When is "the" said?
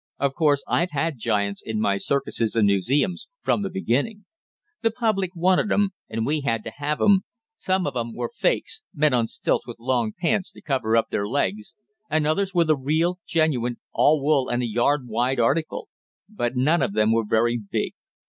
3.61-3.69, 4.81-4.89, 12.65-12.75